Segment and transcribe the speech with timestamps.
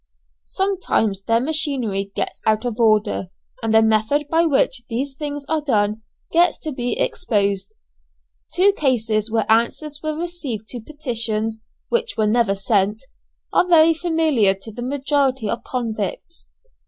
[0.47, 3.29] Sometimes their machinery gets out of order,
[3.61, 7.75] and the method by which these things are done gets to be exposed.
[8.51, 13.03] Two cases where answers were received to petitions which were never sent,
[13.53, 16.47] are very familiar to the majority of convicts.